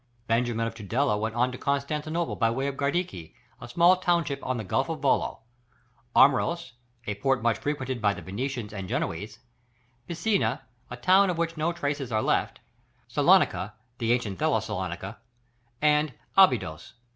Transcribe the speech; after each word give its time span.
Benjamin 0.25 0.65
of 0.65 0.73
Tudela 0.73 1.15
went 1.15 1.35
on 1.35 1.51
to 1.51 1.59
Constantinople 1.59 2.35
by 2.35 2.49
way 2.49 2.65
of 2.65 2.75
Gardiki, 2.75 3.35
a 3.59 3.67
small 3.69 3.97
township 3.97 4.43
on 4.43 4.57
the 4.57 4.63
Gulf 4.63 4.89
of 4.89 4.99
Volo, 4.99 5.41
Armyros, 6.15 6.71
a 7.05 7.13
port 7.13 7.43
much 7.43 7.59
frequented 7.59 8.01
by 8.01 8.15
the 8.15 8.23
Venetians 8.23 8.73
and 8.73 8.89
Genoese, 8.89 9.37
Bissina, 10.09 10.61
a 10.89 10.97
town 10.97 11.29
of 11.29 11.37
which 11.37 11.55
no 11.55 11.71
traces 11.71 12.11
are 12.11 12.23
left, 12.23 12.61
Salonica, 13.07 13.75
the 13.99 14.11
ancient 14.11 14.39
Thessalonica, 14.39 15.19
and 15.83 16.15
Abydos. 16.35 16.93